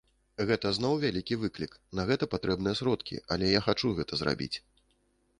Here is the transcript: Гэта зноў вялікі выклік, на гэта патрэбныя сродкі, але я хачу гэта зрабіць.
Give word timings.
Гэта 0.51 0.69
зноў 0.77 0.93
вялікі 1.01 1.35
выклік, 1.41 1.75
на 1.99 2.05
гэта 2.11 2.27
патрэбныя 2.33 2.77
сродкі, 2.79 3.19
але 3.35 3.49
я 3.57 3.61
хачу 3.67 3.91
гэта 4.01 4.13
зрабіць. 4.23 4.51